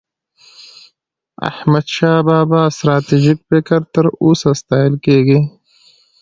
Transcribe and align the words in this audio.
د 0.03 0.03
احمدشاه 1.49 2.19
بابا 2.27 2.61
ستراتیژيک 2.77 3.39
فکر 3.49 3.79
تر 3.93 4.05
اوسه 4.23 4.49
ستایل 4.61 4.93
کېږي. 5.05 5.39